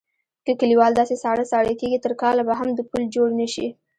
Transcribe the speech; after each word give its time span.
که 0.45 0.51
کیوال 0.59 0.91
داسې 0.95 1.15
ساړه 1.23 1.45
ساړه 1.51 1.73
کېږي 1.79 1.99
تر 2.05 2.13
کاله 2.21 2.41
به 2.47 2.53
هم 2.59 2.69
د 2.73 2.79
پول 2.89 3.03
جوړ 3.15 3.27
نشي. 3.39 3.67